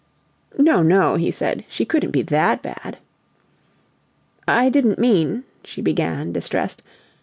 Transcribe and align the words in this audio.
"No, 0.57 0.81
no," 0.81 1.13
he 1.13 1.29
said; 1.29 1.63
"she 1.69 1.85
couldn't 1.85 2.09
be 2.09 2.23
that 2.23 2.63
bad!" 2.63 2.97
"I 4.47 4.67
didn't 4.69 4.97
mean" 4.97 5.43
she 5.63 5.79
began, 5.79 6.31
distressed. 6.31 6.81